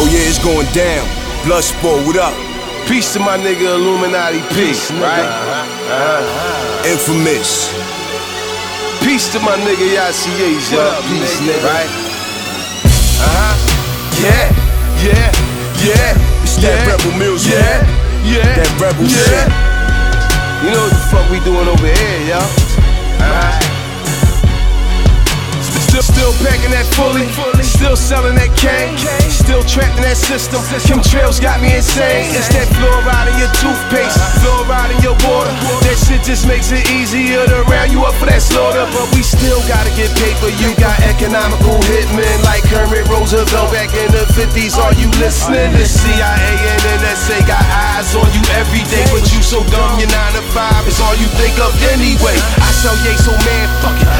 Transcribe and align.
Oh 0.00 0.08
yeah, 0.08 0.24
it's 0.24 0.40
going 0.40 0.64
down. 0.72 1.04
Bloodsport, 1.44 2.08
what 2.08 2.16
up? 2.16 2.32
Peace 2.88 3.12
to 3.12 3.20
my 3.20 3.36
nigga 3.36 3.76
Illuminati 3.76 4.40
Peace, 4.56 4.88
right? 4.96 5.28
Uh-huh. 5.28 6.88
Infamous. 6.88 7.68
Peace 9.04 9.28
to 9.36 9.38
my 9.44 9.60
nigga 9.60 9.92
Yatzee, 9.92 10.56
yo. 10.72 10.80
up, 10.80 11.04
Peace, 11.04 11.36
nigga? 11.44 11.68
Right? 11.68 11.90
Uh 13.20 13.28
huh. 13.28 13.54
Yeah, 14.24 14.48
yeah, 15.04 15.28
yeah. 15.84 16.48
It's 16.48 16.56
that 16.64 16.80
yeah, 16.80 16.96
rebel 16.96 17.12
music. 17.20 17.52
Yeah, 17.52 17.84
yeah. 18.24 18.56
That 18.56 18.72
rebel 18.80 19.04
yeah. 19.04 19.20
shit. 19.20 19.48
You 20.64 20.72
know 20.72 20.80
what 20.80 20.96
the 20.96 21.04
fuck 21.12 21.28
we 21.28 21.44
doing 21.44 21.68
over 21.68 21.92
here, 21.92 22.20
yo? 22.24 22.40
Alright. 23.20 23.70
Still, 25.90 26.32
still 26.32 26.32
packing 26.46 26.70
that 26.70 26.86
fully, 26.94 27.26
still 27.66 27.96
selling 27.96 28.38
that 28.38 28.54
cane, 28.54 28.94
still 29.26 29.66
in 29.66 29.89
that 30.10 30.18
system. 30.18 30.58
Chemtrails 30.82 31.38
got 31.38 31.62
me 31.62 31.70
insane. 31.70 32.34
It's 32.34 32.50
that 32.50 32.66
fluoride 32.74 33.30
in 33.30 33.36
your 33.38 33.52
toothpaste, 33.62 34.18
fluoride 34.42 34.90
in 34.90 34.98
your 35.06 35.14
water. 35.22 35.54
That 35.86 35.94
shit 35.94 36.26
just 36.26 36.50
makes 36.50 36.74
it 36.74 36.82
easier 36.90 37.46
to 37.46 37.62
round 37.70 37.94
you 37.94 38.02
up 38.02 38.18
for 38.18 38.26
that 38.26 38.42
slaughter. 38.42 38.90
But 38.90 39.06
we 39.14 39.22
still 39.22 39.62
gotta 39.70 39.94
get 39.94 40.10
paper. 40.18 40.50
You 40.58 40.74
got 40.82 40.98
economical 41.06 41.78
hitmen 41.86 42.42
like 42.42 42.66
Kermit 42.66 43.06
Roosevelt 43.06 43.70
back 43.70 43.94
in 43.94 44.10
the 44.10 44.26
50s. 44.34 44.74
Are 44.82 44.94
you 44.98 45.06
listening? 45.22 45.70
The 45.78 45.86
CIA 45.86 46.34
and 46.58 46.82
NSA 46.98 47.46
got 47.46 47.62
eyes 47.70 48.10
on 48.18 48.26
you 48.34 48.42
every 48.58 48.82
day, 48.90 49.06
but 49.14 49.22
you 49.30 49.38
so 49.46 49.62
dumb. 49.70 49.94
Your 50.02 50.10
nine 50.10 50.34
to 50.34 50.42
five 50.50 50.82
is 50.90 50.98
all 50.98 51.14
you 51.14 51.30
think 51.38 51.54
of 51.62 51.70
anyway. 51.94 52.34
I 52.58 52.70
sell 52.74 52.98
yay, 53.06 53.14
so 53.14 53.30
man, 53.46 53.66
fuck 53.78 53.94
it. 54.02 54.19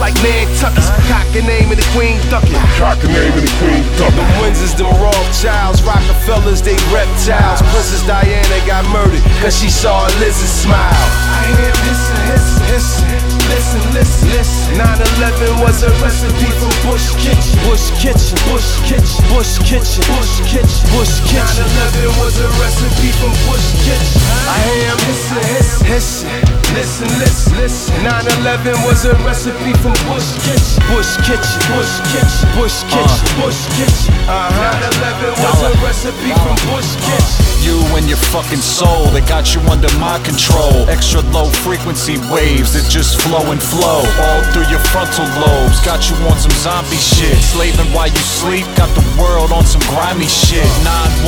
Like 0.00 0.16
Nantucket. 0.24 0.82
Cock 1.12 1.28
the 1.36 1.44
name 1.44 1.68
of 1.70 1.76
the 1.76 1.86
Queen 1.92 2.16
Ducket. 2.32 2.56
Cock 2.80 2.98
the 3.04 3.12
name 3.12 3.36
of 3.36 3.44
the 3.44 3.54
Queen 3.60 3.84
The 4.00 4.24
Windsors, 4.40 4.72
them 4.74 4.88
Rothschilds, 4.96 5.84
Rockefellers, 5.84 6.64
they 6.64 6.74
reptiles. 6.88 7.60
Princess 7.68 8.02
Diana 8.08 8.58
got 8.66 8.88
murdered 8.88 9.22
cause 9.44 9.54
she 9.54 9.68
saw 9.68 10.08
a 10.08 10.10
lizard 10.18 10.48
smile. 10.48 11.04
I 11.36 11.52
hear 11.52 11.74
hissing, 11.84 12.20
hissing, 12.32 12.66
hissing. 12.72 13.40
Listen, 13.50 13.82
listen, 13.92 14.28
listen. 14.30 14.78
9-11 14.80 15.60
was 15.60 15.82
a 15.82 15.90
recipe 16.00 16.48
from 16.56 16.72
Bush 16.88 17.12
Kitchen. 17.20 17.60
Bush 17.68 17.92
Kitchen, 18.00 18.38
Bush 18.48 18.80
Kitchen, 18.88 19.20
Bush 19.28 19.58
Kitchen, 19.68 20.02
Bush 20.08 20.34
Kitchen, 20.48 20.80
Bush 20.96 21.20
Kitchen. 21.28 21.66
9-11 22.08 22.24
was 22.24 22.40
a 22.40 22.48
recipe 22.56 23.12
from 23.20 23.34
Bush 23.44 23.68
Kitchen. 23.84 24.22
I 24.48 24.56
hear 24.64 24.88
him 24.88 25.00
hissing, 25.04 25.44
hissing, 25.44 25.86
hissing. 26.32 26.59
Listen, 26.80 27.12
listen, 27.18 27.56
listen. 27.58 27.94
9-11 28.00 28.72
was 28.88 29.04
a 29.04 29.12
recipe 29.20 29.76
from 29.84 29.92
Bush 30.08 30.32
Kitchen. 30.48 30.80
Bush 30.88 31.12
Kitchen, 31.28 31.60
Bush 31.76 31.92
Kitchen, 32.08 32.48
Bush 32.56 32.80
Kitchen, 32.88 33.28
Bush 33.36 33.60
Kitchen. 33.76 34.16
Uh-huh. 34.24 34.88
9-11 35.28 35.44
was 35.44 35.60
a 35.60 35.72
recipe 35.84 36.32
from 36.40 36.56
Bush 36.72 36.88
Kitchen. 37.04 37.50
You 37.60 37.76
and 38.00 38.08
your 38.08 38.16
fucking 38.32 38.64
soul 38.64 39.12
they 39.12 39.20
got 39.28 39.52
you 39.52 39.60
under 39.68 39.92
my 40.00 40.16
control. 40.24 40.88
Extra 40.88 41.20
low 41.36 41.52
frequency 41.60 42.16
waves 42.32 42.72
that 42.72 42.88
just 42.88 43.20
flow 43.20 43.52
and 43.52 43.60
flow 43.60 44.00
all 44.00 44.40
through 44.48 44.64
your 44.72 44.80
frontal 44.88 45.28
lobes. 45.36 45.76
Got 45.84 46.08
you 46.08 46.16
on 46.32 46.40
some 46.40 46.56
zombie 46.64 46.96
shit. 46.96 47.36
Slaving 47.52 47.92
while 47.92 48.08
you 48.08 48.24
sleep, 48.40 48.64
got 48.80 48.88
the 48.96 49.04
world 49.20 49.52
on 49.52 49.68
some 49.68 49.84
grimy 49.92 50.24
shit. 50.24 50.64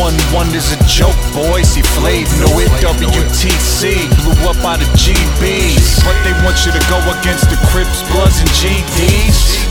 911 0.00 0.16
is 0.54 0.72
a 0.72 0.80
joke, 0.84 1.16
boy. 1.32 1.62
See, 1.62 1.82
Flav 1.96 2.28
knew 2.36 2.60
it. 2.60 2.70
WTC 2.84 4.08
blew 4.20 4.48
up 4.48 4.60
out 4.64 4.80
of 4.80 4.88
GBs. 4.98 6.04
But 6.04 6.16
they 6.24 6.32
want 6.44 6.66
you 6.66 6.72
to 6.72 6.82
go 6.90 6.98
against 7.20 7.48
the 7.48 7.56
Crips, 7.70 8.02
Bloods, 8.12 8.40
and 8.40 8.50
GDs. 8.60 9.62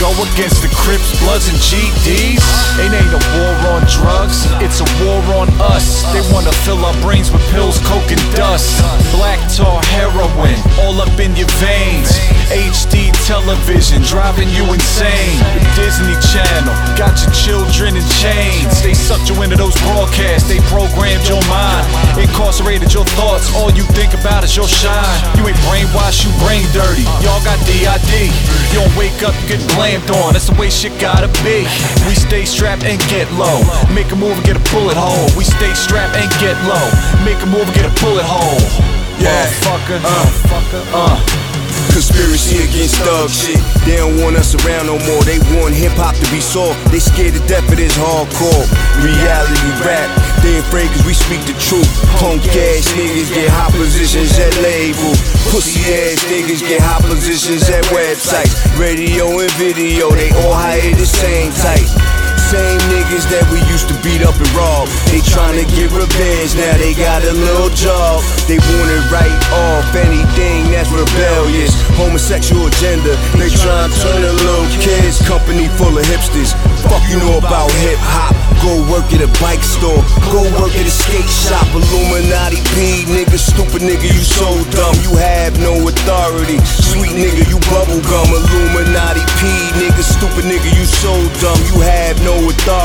Go 0.00 0.08
against 0.32 0.62
the 0.62 0.72
Crips, 0.72 1.12
Bloods, 1.20 1.48
and 1.48 1.58
GDs. 1.60 2.40
It 2.80 2.88
ain't 2.88 3.12
a 3.12 3.22
war 3.36 3.52
on 3.76 3.84
drugs, 3.84 4.48
it's 4.64 4.80
a 4.80 4.88
war 5.04 5.20
on 5.36 5.48
us. 5.60 6.08
They 6.16 6.24
wanna 6.32 6.52
fill 6.64 6.82
our 6.84 6.96
brains 7.02 7.30
with 7.30 7.44
pills, 7.52 7.78
coke, 7.84 8.08
and 8.10 8.24
dust. 8.34 8.80
Black 9.12 9.40
tar, 9.52 9.82
heroin, 9.92 10.56
all 10.80 11.00
up 11.02 11.12
in 11.20 11.36
your 11.36 11.52
veins. 11.60 12.16
HD 12.48 13.09
television, 13.30 14.02
driving 14.02 14.50
you 14.50 14.66
insane. 14.74 15.38
The 15.54 15.62
Disney 15.78 16.18
Channel, 16.34 16.74
got 16.98 17.14
your 17.22 17.30
children 17.30 17.94
in 17.94 18.02
chains. 18.18 18.82
They 18.82 18.90
sucked 18.90 19.30
you 19.30 19.38
into 19.46 19.54
those 19.54 19.78
broadcasts, 19.86 20.50
they 20.50 20.58
programmed 20.66 21.22
your 21.30 21.38
mind. 21.46 21.86
Incarcerated 22.18 22.90
your 22.90 23.06
thoughts, 23.14 23.54
all 23.54 23.70
you 23.70 23.86
think 23.94 24.18
about 24.18 24.42
is 24.42 24.58
your 24.58 24.66
shine. 24.66 25.22
You 25.38 25.46
ain't 25.46 25.62
brainwashed, 25.70 26.26
you 26.26 26.34
brain 26.42 26.66
dirty. 26.74 27.06
Y'all 27.22 27.38
got 27.46 27.54
DID. 27.70 28.34
You 28.74 28.82
don't 28.82 28.96
wake 28.98 29.22
up, 29.22 29.30
you 29.46 29.54
get 29.54 29.62
blamed 29.78 30.10
on. 30.10 30.34
That's 30.34 30.50
the 30.50 30.58
way 30.58 30.66
shit 30.66 30.90
gotta 30.98 31.30
be. 31.46 31.70
We 32.10 32.18
stay 32.18 32.42
strapped 32.42 32.82
and 32.82 32.98
get 33.06 33.30
low. 33.38 33.62
Make 33.94 34.10
a 34.10 34.18
move 34.18 34.34
and 34.34 34.44
get 34.44 34.58
a 34.58 34.64
bullet 34.74 34.98
hole. 34.98 35.30
We 35.38 35.46
stay 35.46 35.70
strapped 35.78 36.18
and 36.18 36.26
get 36.42 36.58
low. 36.66 36.86
Make 37.22 37.38
a 37.38 37.46
move 37.46 37.70
and 37.70 37.76
get 37.78 37.86
a 37.86 37.94
bullet 38.02 38.26
hole. 38.26 38.58
Yeah. 39.22 39.46
Motherfucker. 39.62 40.02
Uh. 40.02 40.26
Motherfucker. 40.50 40.82
Uh. 40.90 41.39
Conspiracy 42.00 42.64
against 42.64 42.96
thug 43.04 43.28
shit. 43.28 43.60
They 43.84 44.00
don't 44.00 44.24
want 44.24 44.32
us 44.40 44.56
around 44.64 44.86
no 44.88 44.96
more. 45.04 45.20
They 45.28 45.36
want 45.60 45.76
hip 45.76 45.92
hop 46.00 46.16
to 46.16 46.24
be 46.32 46.40
soft. 46.40 46.80
They 46.88 46.96
scared 46.98 47.36
to 47.36 47.44
death 47.44 47.68
of 47.68 47.76
this 47.76 47.92
hardcore 47.92 48.64
reality 49.04 49.68
rap. 49.84 50.08
They 50.40 50.56
afraid 50.56 50.88
cause 50.96 51.04
we 51.04 51.12
speak 51.12 51.44
the 51.44 51.52
truth. 51.60 51.84
Punk 52.16 52.40
ass 52.56 52.88
niggas 52.96 53.28
get 53.36 53.52
high 53.52 53.68
positions 53.76 54.32
at 54.40 54.56
label. 54.64 55.12
Pussy 55.52 55.84
ass 55.92 56.24
niggas 56.24 56.64
get 56.64 56.80
high 56.80 57.04
positions 57.04 57.68
at 57.68 57.84
websites. 57.92 58.56
Radio 58.80 59.36
and 59.36 59.52
video, 59.60 60.08
they 60.16 60.32
all 60.40 60.56
hire 60.56 60.80
the 60.96 61.04
same 61.04 61.52
type. 61.52 61.84
Same 62.50 62.82
niggas 62.90 63.30
that 63.30 63.46
we 63.54 63.62
used 63.70 63.86
to 63.86 63.96
beat 64.02 64.26
up 64.26 64.34
and 64.34 64.50
rob. 64.58 64.90
They 65.14 65.22
tryna 65.22 65.70
get 65.70 65.94
revenge, 65.94 66.58
now 66.58 66.74
they 66.82 66.98
got 66.98 67.22
a 67.22 67.30
little 67.30 67.70
job. 67.78 68.26
They 68.50 68.58
want 68.58 68.90
it 68.90 69.06
right 69.06 69.38
off 69.54 69.86
anything 69.94 70.66
that's 70.74 70.90
rebellious. 70.90 71.70
Homosexual 71.94 72.66
agenda, 72.66 73.14
they 73.38 73.54
tryna 73.54 73.94
turn 74.02 74.26
the 74.26 74.34
little 74.34 74.66
kids. 74.82 75.22
Company 75.30 75.70
full 75.78 75.94
of 75.94 76.02
hipsters. 76.10 76.50
Fuck 76.90 77.06
you 77.06 77.22
know 77.22 77.38
about 77.38 77.70
hip 77.86 78.02
hop. 78.02 78.34
Go 78.60 78.76
work 78.92 79.08
at 79.16 79.24
a 79.24 79.30
bike 79.40 79.64
store, 79.64 80.04
go 80.28 80.44
work 80.60 80.74
at 80.76 80.84
a 80.84 80.92
skate 80.92 81.30
shop. 81.30 81.64
Illuminati 81.72 82.60
P, 82.76 83.08
nigga, 83.08 83.40
stupid 83.40 83.80
nigga, 83.80 84.04
you 84.04 84.20
so 84.20 84.44
dumb. 84.74 84.92
You 85.00 85.16
have 85.16 85.56
no 85.62 85.80
authority. 85.88 86.60
Sweet 86.66 87.16
nigga, 87.16 87.48
you 87.48 87.56
bubblegum. 87.72 88.28
Illuminati 88.28 89.24
P, 89.40 89.48
nigga, 89.80 90.04
stupid 90.04 90.44
nigga, 90.44 90.68
you 90.76 90.84
so 90.84 91.14
dumb. 91.40 91.49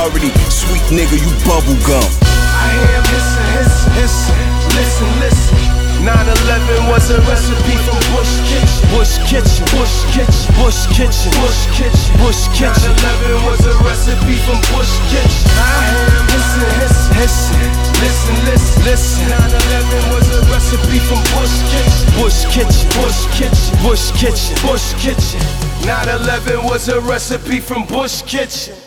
Authority. 0.05 0.29
Sweet 0.53 0.85
nigga, 0.93 1.17
you 1.17 1.33
bubblegum. 1.49 1.97
I 1.97 2.69
hear 2.77 2.93
him 2.93 3.05
hissing, 3.09 3.49
hissing, 3.57 3.93
hissing. 3.97 4.37
Listen, 4.77 5.09
listen. 5.17 5.57
9-11 6.05 6.93
was 6.93 7.09
a 7.09 7.17
recipe 7.25 7.73
from 7.89 7.97
Bush 8.13 8.37
Kitchen. 8.45 8.85
Bush 8.93 9.17
Kitchen, 9.25 9.65
Bush 9.73 10.05
Kitchen, 10.13 10.45
Bush 10.61 10.85
Kitchen, 10.93 11.33
Bush 11.41 11.65
Kitchen, 11.73 12.13
Bush 12.21 12.45
Kitchen. 12.53 12.93
9-11 13.01 13.49
was 13.49 13.65
a 13.65 13.73
recipe 13.81 14.37
from 14.45 14.61
Bush 14.77 14.93
Kitchen. 15.09 15.41
I 15.57 15.73
hear 15.89 16.05
him 16.13 16.27
hissing, 16.37 16.69
hissing, 16.85 17.17
hissing. 17.17 17.81
Listen, 17.97 18.37
listen, 18.45 18.77
listen. 18.85 19.25
9-11 19.25 20.13
was 20.13 20.27
a 20.29 20.41
recipe 20.53 21.01
from 21.01 21.21
Bush 21.33 21.57
Kitchen. 21.73 22.05
Bush 22.13 22.45
Kitchen, 22.53 22.85
Bush 23.01 23.25
Kitchen, 23.33 23.73
Bush 23.81 24.05
Kitchen, 24.13 24.53
Bush 24.61 24.87
Kitchen. 25.01 25.41
9-11 25.81 26.61
was 26.69 26.93
a 26.93 27.01
recipe 27.01 27.57
from 27.57 27.89
Bush 27.89 28.21
Kitchen. 28.21 28.77